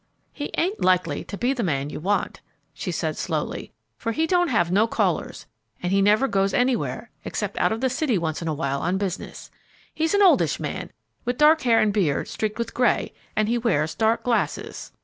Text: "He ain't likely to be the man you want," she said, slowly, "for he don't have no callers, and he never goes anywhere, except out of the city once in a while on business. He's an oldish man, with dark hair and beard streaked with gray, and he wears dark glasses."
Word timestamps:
"He 0.33 0.49
ain't 0.57 0.83
likely 0.83 1.23
to 1.25 1.37
be 1.37 1.53
the 1.53 1.61
man 1.61 1.91
you 1.91 1.99
want," 1.99 2.41
she 2.73 2.91
said, 2.91 3.15
slowly, 3.17 3.71
"for 3.97 4.13
he 4.13 4.25
don't 4.25 4.47
have 4.47 4.71
no 4.71 4.87
callers, 4.87 5.45
and 5.83 5.91
he 5.91 6.01
never 6.01 6.27
goes 6.27 6.55
anywhere, 6.55 7.11
except 7.23 7.55
out 7.59 7.71
of 7.71 7.81
the 7.81 7.87
city 7.91 8.17
once 8.17 8.41
in 8.41 8.47
a 8.47 8.53
while 8.55 8.81
on 8.81 8.97
business. 8.97 9.51
He's 9.93 10.15
an 10.15 10.23
oldish 10.23 10.59
man, 10.59 10.89
with 11.23 11.37
dark 11.37 11.61
hair 11.61 11.79
and 11.79 11.93
beard 11.93 12.27
streaked 12.29 12.57
with 12.57 12.73
gray, 12.73 13.13
and 13.35 13.47
he 13.47 13.59
wears 13.59 13.93
dark 13.93 14.23
glasses." 14.23 14.91